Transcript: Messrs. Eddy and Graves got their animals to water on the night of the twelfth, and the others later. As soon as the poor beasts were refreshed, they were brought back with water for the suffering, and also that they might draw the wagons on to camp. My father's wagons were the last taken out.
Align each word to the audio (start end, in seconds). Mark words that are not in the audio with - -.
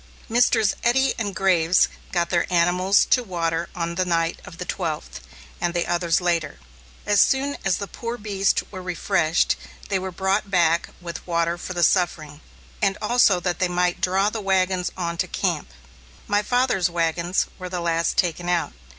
Messrs. 0.27 0.75
Eddy 0.83 1.13
and 1.19 1.35
Graves 1.35 1.87
got 2.11 2.31
their 2.31 2.51
animals 2.51 3.05
to 3.11 3.21
water 3.23 3.69
on 3.75 3.93
the 3.93 4.03
night 4.03 4.39
of 4.45 4.57
the 4.57 4.65
twelfth, 4.65 5.21
and 5.61 5.75
the 5.75 5.85
others 5.85 6.19
later. 6.19 6.57
As 7.05 7.21
soon 7.21 7.55
as 7.63 7.77
the 7.77 7.85
poor 7.85 8.17
beasts 8.17 8.63
were 8.71 8.81
refreshed, 8.81 9.55
they 9.89 9.99
were 9.99 10.09
brought 10.11 10.49
back 10.49 10.89
with 11.01 11.27
water 11.27 11.55
for 11.55 11.73
the 11.75 11.83
suffering, 11.83 12.41
and 12.81 12.97
also 12.99 13.39
that 13.41 13.59
they 13.59 13.67
might 13.67 14.01
draw 14.01 14.31
the 14.31 14.41
wagons 14.41 14.91
on 14.97 15.17
to 15.17 15.27
camp. 15.27 15.69
My 16.25 16.41
father's 16.41 16.89
wagons 16.89 17.45
were 17.59 17.69
the 17.69 17.79
last 17.79 18.17
taken 18.17 18.49
out. 18.49 18.73